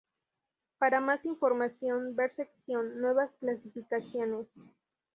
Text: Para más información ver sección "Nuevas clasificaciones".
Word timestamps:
Para 0.79 0.99
más 0.99 1.27
información 1.27 2.15
ver 2.15 2.31
sección 2.31 3.01
"Nuevas 3.01 3.33
clasificaciones". 3.33 4.47